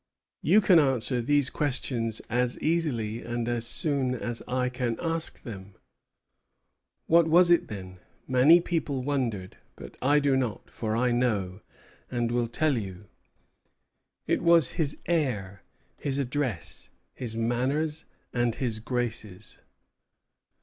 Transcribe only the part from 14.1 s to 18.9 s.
it was his air, his address, his manners, and his